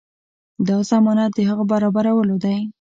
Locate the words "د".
1.35-1.39